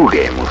[0.00, 0.48] Juguemos.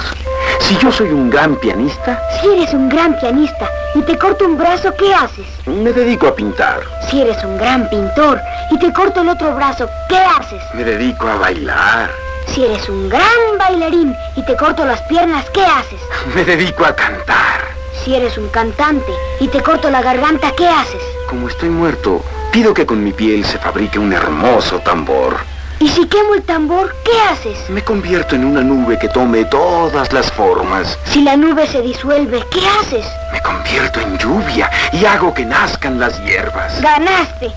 [0.60, 2.22] Si yo soy un gran pianista...
[2.40, 5.48] Si eres un gran pianista y te corto un brazo, ¿qué haces?
[5.66, 6.82] Me dedico a pintar.
[7.10, 8.40] Si eres un gran pintor
[8.70, 10.62] y te corto el otro brazo, ¿qué haces?
[10.76, 12.12] Me dedico a bailar.
[12.46, 16.00] Si eres un gran bailarín y te corto las piernas, ¿qué haces?
[16.36, 17.70] Me dedico a cantar.
[18.06, 21.02] Si eres un cantante y te corto la garganta, ¿qué haces?
[21.28, 25.38] Como estoy muerto, pido que con mi piel se fabrique un hermoso tambor.
[25.82, 27.70] ¿Y si quemo el tambor, qué haces?
[27.70, 31.00] Me convierto en una nube que tome todas las formas.
[31.06, 33.06] Si la nube se disuelve, ¿qué haces?
[33.32, 36.82] Me convierto en lluvia y hago que nazcan las hierbas.
[36.82, 37.52] ¡Ganaste!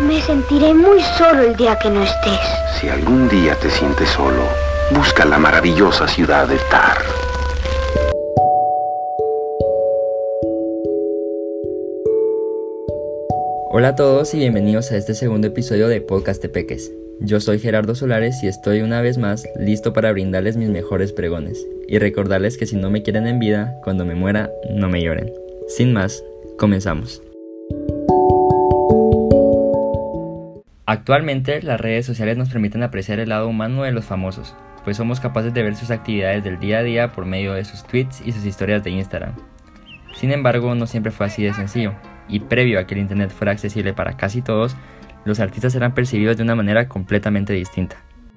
[0.00, 2.40] Me sentiré muy solo el día que no estés.
[2.80, 4.42] Si algún día te sientes solo,
[4.92, 6.96] busca la maravillosa ciudad de Tar.
[13.70, 16.90] Hola a todos y bienvenidos a este segundo episodio de Podcast Tepeques.
[17.20, 21.64] Yo soy Gerardo Solares y estoy una vez más listo para brindarles mis mejores pregones
[21.88, 25.32] y recordarles que si no me quieren en vida, cuando me muera, no me lloren.
[25.68, 26.24] Sin más,
[26.58, 27.22] comenzamos.
[30.86, 35.20] Actualmente las redes sociales nos permiten apreciar el lado humano de los famosos, pues somos
[35.20, 38.32] capaces de ver sus actividades del día a día por medio de sus tweets y
[38.32, 39.34] sus historias de Instagram.
[40.14, 41.94] Sin embargo, no siempre fue así de sencillo,
[42.28, 44.76] y previo a que el Internet fuera accesible para casi todos,
[45.24, 47.96] los artistas eran percibidos de una manera completamente distinta.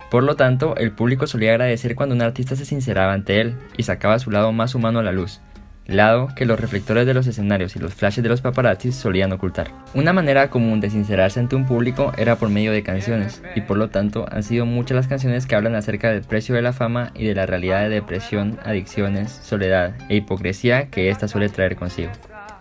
[0.09, 3.83] Por lo tanto, el público solía agradecer cuando un artista se sinceraba ante él y
[3.83, 5.41] sacaba su lado más humano a la luz,
[5.87, 9.71] lado que los reflectores de los escenarios y los flashes de los paparazzis solían ocultar.
[9.93, 13.77] Una manera común de sincerarse ante un público era por medio de canciones, y por
[13.77, 17.11] lo tanto han sido muchas las canciones que hablan acerca del precio de la fama
[17.15, 22.11] y de la realidad de depresión, adicciones, soledad e hipocresía que ésta suele traer consigo.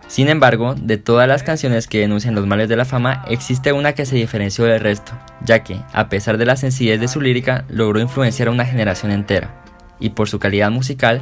[0.07, 3.93] Sin embargo, de todas las canciones que denuncian los males de la fama, existe una
[3.93, 5.11] que se diferenció del resto,
[5.43, 9.11] ya que, a pesar de la sencillez de su lírica, logró influenciar a una generación
[9.11, 9.63] entera,
[9.99, 11.21] y por su calidad musical,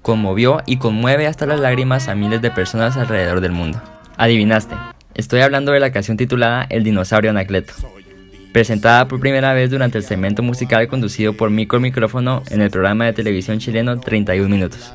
[0.00, 3.82] conmovió y conmueve hasta las lágrimas a miles de personas alrededor del mundo.
[4.16, 4.74] Adivinaste,
[5.14, 7.74] estoy hablando de la canción titulada El dinosaurio Anacleto,
[8.54, 12.70] presentada por primera vez durante el segmento musical conducido por Mico el Micrófono en el
[12.70, 14.94] programa de televisión chileno 31 Minutos.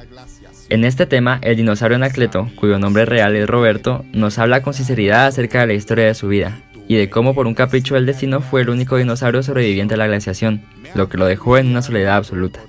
[0.69, 5.25] En este tema, el dinosaurio Anacleto, cuyo nombre real es Roberto, nos habla con sinceridad
[5.25, 8.39] acerca de la historia de su vida y de cómo por un capricho del destino
[8.39, 10.61] fue el único dinosaurio sobreviviente a la glaciación,
[10.93, 12.59] lo que lo dejó en una soledad absoluta.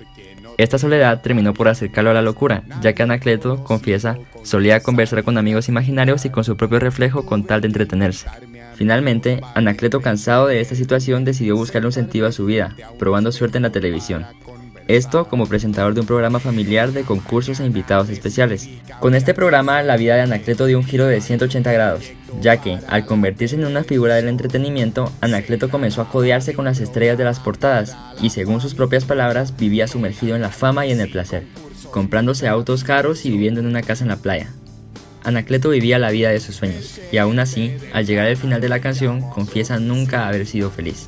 [0.57, 5.37] Esta soledad terminó por acercarlo a la locura, ya que Anacleto, confiesa, solía conversar con
[5.37, 8.27] amigos imaginarios y con su propio reflejo con tal de entretenerse.
[8.75, 13.57] Finalmente, Anacleto, cansado de esta situación, decidió buscarle un sentido a su vida, probando suerte
[13.57, 14.25] en la televisión.
[14.91, 18.67] Esto como presentador de un programa familiar de concursos e invitados especiales.
[18.99, 22.77] Con este programa la vida de Anacleto dio un giro de 180 grados, ya que,
[22.89, 27.23] al convertirse en una figura del entretenimiento, Anacleto comenzó a codearse con las estrellas de
[27.23, 31.09] las portadas y, según sus propias palabras, vivía sumergido en la fama y en el
[31.09, 31.45] placer,
[31.91, 34.51] comprándose autos caros y viviendo en una casa en la playa.
[35.23, 38.67] Anacleto vivía la vida de sus sueños, y aún así, al llegar al final de
[38.67, 41.07] la canción, confiesa nunca haber sido feliz.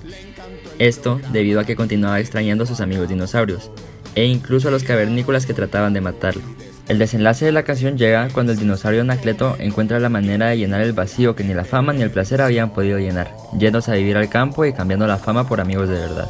[0.80, 3.72] Esto debido a que continuaba extrañando a sus amigos dinosaurios,
[4.16, 6.42] e incluso a los cavernícolas que trataban de matarlo.
[6.88, 10.82] El desenlace de la canción llega cuando el dinosaurio Anacleto encuentra la manera de llenar
[10.82, 14.18] el vacío que ni la fama ni el placer habían podido llenar, yéndose a vivir
[14.18, 16.28] al campo y cambiando la fama por amigos de verdad.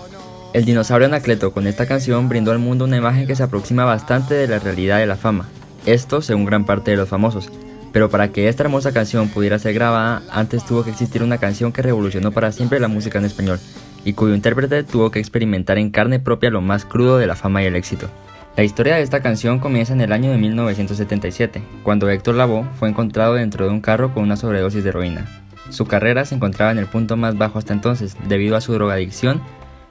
[0.53, 4.35] El dinosaurio Anacleto con esta canción brindó al mundo una imagen que se aproxima bastante
[4.35, 5.49] de la realidad de la fama,
[5.87, 7.49] esto según gran parte de los famosos,
[7.91, 11.71] pero para que esta hermosa canción pudiera ser grabada, antes tuvo que existir una canción
[11.71, 13.59] que revolucionó para siempre la música en español,
[14.05, 17.63] y cuyo intérprete tuvo que experimentar en carne propia lo más crudo de la fama
[17.63, 18.09] y el éxito.
[18.55, 22.87] La historia de esta canción comienza en el año de 1977, cuando Héctor Lavoe fue
[22.87, 25.25] encontrado dentro de un carro con una sobredosis de heroína.
[25.69, 29.41] Su carrera se encontraba en el punto más bajo hasta entonces, debido a su drogadicción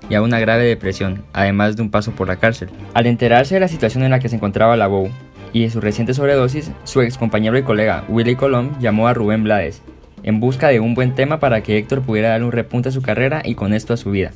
[0.08, 2.70] y a una grave depresión, además de un paso por la cárcel.
[2.94, 5.10] Al enterarse de la situación en la que se encontraba Lavoe
[5.52, 9.42] y de su reciente sobredosis, su ex compañero y colega Willy Colón llamó a Rubén
[9.42, 9.82] Blades,
[10.22, 13.02] en busca de un buen tema para que Héctor pudiera dar un repunte a su
[13.02, 14.32] carrera y con esto a su vida.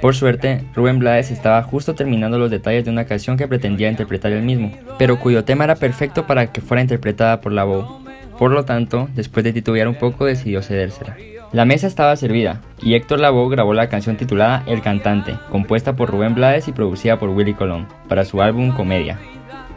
[0.00, 4.32] Por suerte, Rubén Blades estaba justo terminando los detalles de una canción que pretendía interpretar
[4.32, 8.02] él mismo, pero cuyo tema era perfecto para que fuera interpretada por la voz.
[8.38, 11.16] Por lo tanto, después de titubear un poco, decidió cedérsela.
[11.52, 16.10] La mesa estaba servida, y Héctor Lavoe grabó la canción titulada El Cantante, compuesta por
[16.10, 19.20] Rubén Blades y producida por Willy Colón, para su álbum Comedia.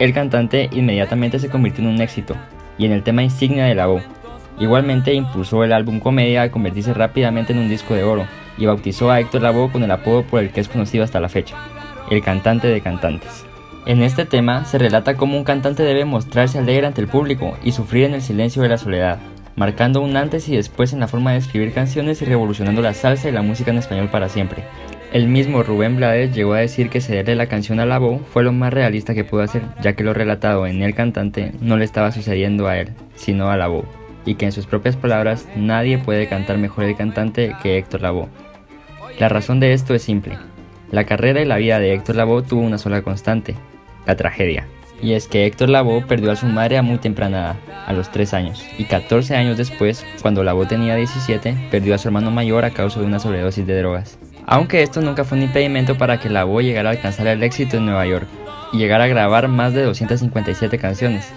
[0.00, 2.34] El Cantante inmediatamente se convirtió en un éxito,
[2.78, 4.02] y en el tema insignia de Lavoe,
[4.60, 8.26] Igualmente impulsó el álbum Comedia a convertirse rápidamente en un disco de oro
[8.56, 11.28] y bautizó a Héctor Lavoe con el apodo por el que es conocido hasta la
[11.28, 11.56] fecha,
[12.10, 13.44] el cantante de cantantes.
[13.86, 17.72] En este tema se relata cómo un cantante debe mostrarse alegre ante el público y
[17.72, 19.18] sufrir en el silencio de la soledad,
[19.56, 23.28] marcando un antes y después en la forma de escribir canciones y revolucionando la salsa
[23.28, 24.64] y la música en español para siempre.
[25.12, 28.52] El mismo Rubén Blades llegó a decir que cederle la canción a Labo fue lo
[28.52, 32.12] más realista que pudo hacer, ya que lo relatado en el cantante no le estaba
[32.12, 33.86] sucediendo a él, sino a Labo,
[34.28, 38.28] y que en sus propias palabras nadie puede cantar mejor el cantante que Héctor Lavoe.
[39.18, 40.36] La razón de esto es simple.
[40.90, 43.54] La carrera y la vida de Héctor Lavoe tuvo una sola constante,
[44.06, 44.66] la tragedia.
[45.00, 48.10] Y es que Héctor Lavoe perdió a su madre a muy temprana edad, a los
[48.10, 52.64] 3 años, y 14 años después, cuando Lavoe tenía 17, perdió a su hermano mayor
[52.64, 54.18] a causa de una sobredosis de drogas
[54.50, 57.76] aunque esto nunca fue un impedimento para que la voz llegara a alcanzar el éxito
[57.76, 58.26] en Nueva York
[58.72, 61.30] y llegara a grabar más de 257 canciones.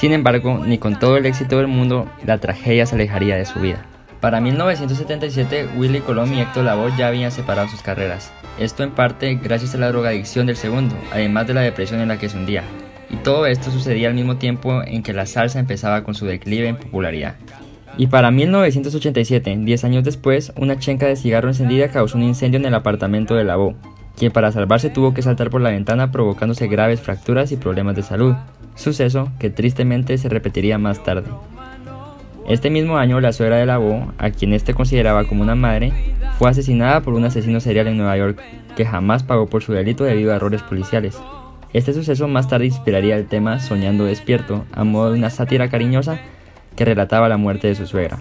[0.00, 3.60] Sin embargo, ni con todo el éxito del mundo, la tragedia se alejaría de su
[3.60, 3.84] vida.
[4.18, 8.32] Para 1977, Willy Colón y Héctor Lavoe ya habían separado sus carreras.
[8.58, 12.18] Esto en parte gracias a la drogadicción del segundo, además de la depresión en la
[12.18, 12.62] que se hundía.
[13.10, 16.68] Y todo esto sucedía al mismo tiempo en que la salsa empezaba con su declive
[16.68, 17.34] en popularidad.
[17.98, 22.64] Y para 1987, 10 años después, una chenca de cigarro encendida causó un incendio en
[22.64, 23.74] el apartamento de Labo,
[24.16, 28.02] quien para salvarse tuvo que saltar por la ventana provocándose graves fracturas y problemas de
[28.02, 28.34] salud,
[28.80, 31.30] suceso que tristemente se repetiría más tarde.
[32.48, 35.92] Este mismo año, la suegra de Labo, a quien éste consideraba como una madre,
[36.38, 38.42] fue asesinada por un asesino serial en Nueva York,
[38.76, 41.20] que jamás pagó por su delito debido a errores policiales.
[41.72, 46.18] Este suceso más tarde inspiraría el tema Soñando despierto, a modo de una sátira cariñosa
[46.74, 48.18] que relataba la muerte de su suegra.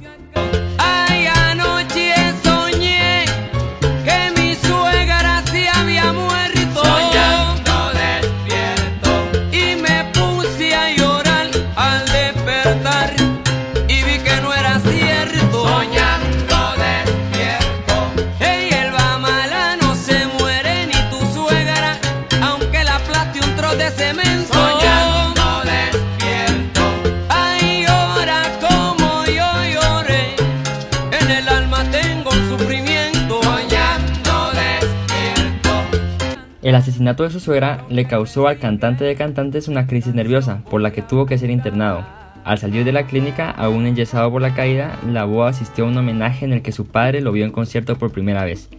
[36.70, 40.82] El asesinato de su suegra le causó al cantante de cantantes una crisis nerviosa, por
[40.82, 42.06] la que tuvo que ser internado.
[42.44, 45.98] Al salir de la clínica, aún enyesado por la caída, la boa asistió a un
[45.98, 48.70] homenaje en el que su padre lo vio en concierto por primera vez.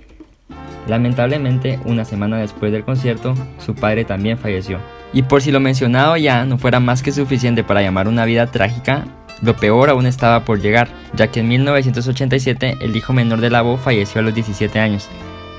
[0.91, 4.81] Lamentablemente, una semana después del concierto, su padre también falleció.
[5.13, 8.49] Y por si lo mencionado ya no fuera más que suficiente para llamar una vida
[8.49, 9.05] trágica,
[9.41, 13.77] lo peor aún estaba por llegar, ya que en 1987 el hijo menor de Labo
[13.77, 15.09] falleció a los 17 años,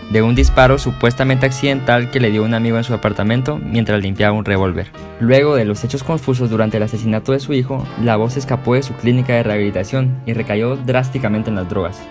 [0.09, 4.37] de un disparo supuestamente accidental que le dio un amigo en su apartamento mientras limpiaba
[4.37, 4.91] un revólver.
[5.21, 8.83] Luego de los hechos confusos durante el asesinato de su hijo, la voz escapó de
[8.83, 12.01] su clínica de rehabilitación y recayó drásticamente en las drogas.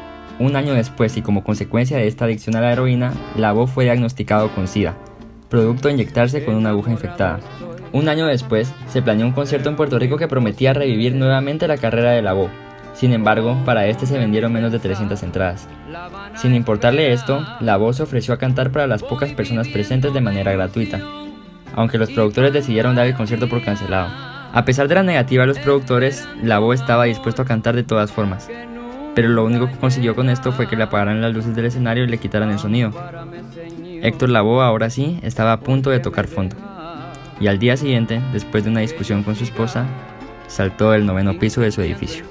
[0.41, 3.85] Un año después y como consecuencia de esta adicción a la heroína, la voz fue
[3.85, 4.97] diagnosticado con SIDA,
[5.51, 7.41] producto de inyectarse con una aguja infectada.
[7.93, 11.77] Un año después, se planeó un concierto en Puerto Rico que prometía revivir nuevamente la
[11.77, 12.51] carrera de la voz.
[12.95, 15.69] Sin embargo, para este se vendieron menos de 300 entradas.
[16.37, 20.23] Sin importarle esto, la voz se ofreció a cantar para las pocas personas presentes de
[20.23, 21.03] manera gratuita,
[21.75, 24.09] aunque los productores decidieron dar el concierto por cancelado.
[24.55, 27.85] A pesar de la negativa de los productores, la voz estaba dispuesto a cantar de
[27.85, 28.49] todas formas,
[29.21, 32.05] pero lo único que consiguió con esto fue que le apagaran las luces del escenario
[32.05, 32.91] y le quitaran el sonido.
[34.01, 36.57] Héctor Lavoe ahora sí estaba a punto de tocar fondo.
[37.39, 39.85] Y al día siguiente, después de una discusión con su esposa,
[40.47, 42.25] saltó del noveno piso de su edificio.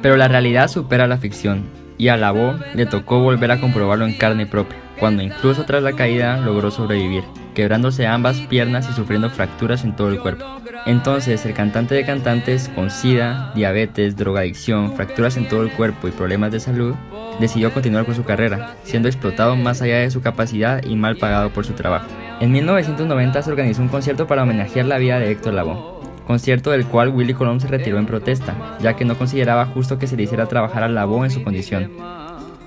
[0.00, 1.64] Pero la realidad supera la ficción,
[1.98, 5.82] y a la voz le tocó volver a comprobarlo en carne propia, cuando incluso tras
[5.82, 10.44] la caída logró sobrevivir, quebrándose ambas piernas y sufriendo fracturas en todo el cuerpo.
[10.86, 16.10] Entonces, el cantante de cantantes con sida, diabetes, drogadicción, fracturas en todo el cuerpo y
[16.10, 16.94] problemas de salud,
[17.40, 21.50] decidió continuar con su carrera, siendo explotado más allá de su capacidad y mal pagado
[21.50, 22.06] por su trabajo.
[22.40, 26.86] En 1990 se organizó un concierto para homenajear la vida de Héctor Lavoe, concierto del
[26.86, 30.24] cual Willy Colón se retiró en protesta, ya que no consideraba justo que se le
[30.24, 31.92] hiciera trabajar a la voz en su condición.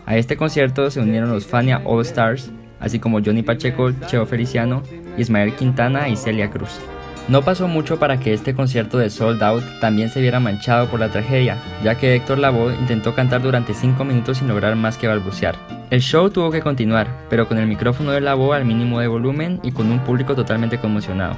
[0.06, 4.84] A este concierto se unieron los Fania All Stars, así como Johnny Pacheco, Cheo Feliciano,
[5.17, 6.79] Ismael Quintana y Celia Cruz.
[7.27, 11.00] No pasó mucho para que este concierto de Sold Out también se viera manchado por
[11.00, 15.08] la tragedia, ya que Héctor Lavoe intentó cantar durante 5 minutos sin lograr más que
[15.08, 15.55] balbucear.
[15.89, 19.60] El show tuvo que continuar, pero con el micrófono de Lavoe al mínimo de volumen
[19.63, 21.36] y con un público totalmente conmocionado.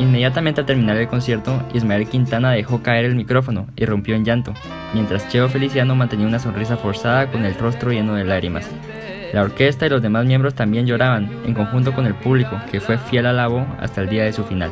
[0.00, 4.52] Inmediatamente al terminar el concierto, Ismael Quintana dejó caer el micrófono y rompió en llanto,
[4.94, 8.68] mientras Cheo Feliciano mantenía una sonrisa forzada con el rostro lleno de lágrimas.
[9.32, 12.98] La orquesta y los demás miembros también lloraban, en conjunto con el público, que fue
[12.98, 14.70] fiel a Labo hasta el día de su final.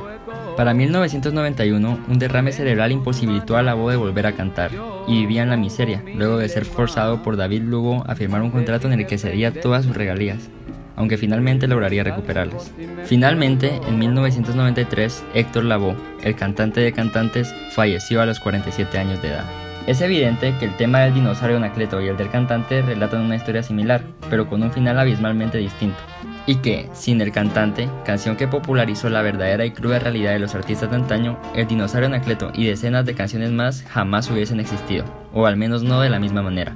[0.57, 4.71] Para 1991, un derrame cerebral imposibilitó a Labo de volver a cantar,
[5.07, 8.51] y vivía en la miseria, luego de ser forzado por David Lugo a firmar un
[8.51, 10.49] contrato en el que cedía todas sus regalías
[10.97, 12.73] aunque finalmente lograría recuperarlas.
[13.05, 19.29] Finalmente, en 1993, Héctor Lavoe, el cantante de cantantes, falleció a los 47 años de
[19.29, 19.66] edad.
[19.87, 23.63] Es evidente que el tema del dinosaurio Anacleto y el del cantante relatan una historia
[23.63, 25.99] similar, pero con un final abismalmente distinto.
[26.45, 30.57] Y que, sin el cantante, canción que popularizó la verdadera y cruda realidad de los
[30.57, 35.47] artistas de antaño, el dinosaurio Anacleto y decenas de canciones más jamás hubiesen existido, o
[35.47, 36.75] al menos no de la misma manera.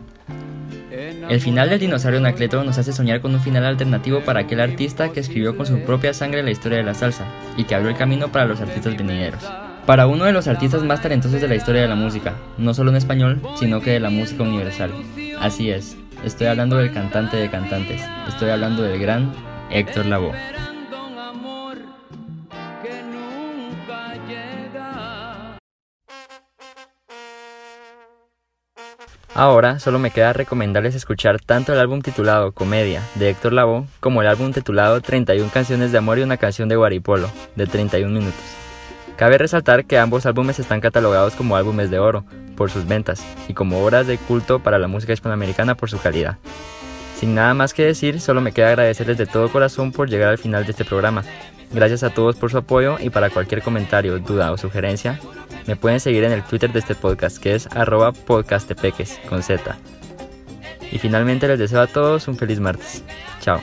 [1.28, 5.10] El final del dinosaurio Anacleto nos hace soñar con un final alternativo para aquel artista
[5.10, 7.24] que escribió con su propia sangre la historia de la salsa
[7.56, 9.44] y que abrió el camino para los artistas venideros.
[9.86, 12.90] Para uno de los artistas más talentosos de la historia de la música, no solo
[12.90, 14.90] en español, sino que de la música universal.
[15.40, 19.32] Así es, estoy hablando del cantante de cantantes, estoy hablando del gran
[19.70, 20.34] Héctor Lavoe.
[29.34, 34.20] Ahora solo me queda recomendarles escuchar tanto el álbum titulado Comedia de Héctor Lavoe como
[34.20, 38.59] el álbum titulado 31 canciones de amor y una canción de Guaripolo de 31 minutos.
[39.16, 42.24] Cabe resaltar que ambos álbumes están catalogados como álbumes de oro
[42.56, 46.38] por sus ventas y como obras de culto para la música hispanoamericana por su calidad.
[47.18, 50.38] Sin nada más que decir, solo me queda agradecerles de todo corazón por llegar al
[50.38, 51.22] final de este programa.
[51.72, 55.20] Gracias a todos por su apoyo y para cualquier comentario, duda o sugerencia,
[55.66, 59.76] me pueden seguir en el Twitter de este podcast que es arroba podcastepeques con Z.
[60.90, 63.04] Y finalmente les deseo a todos un feliz martes.
[63.40, 63.60] Chao.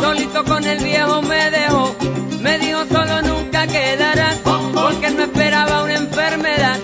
[0.00, 1.94] Solito con el viejo me dejó.
[2.40, 4.36] Me dijo solo nunca quedarás,
[4.74, 6.78] porque no esperaba una enfermedad.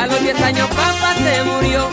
[0.00, 1.88] A los 10 años papá se murió,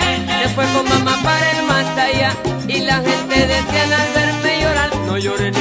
[0.56, 2.36] fue con mamá para el más allá.
[2.68, 5.59] Y la gente decía al verme llorar, no lloré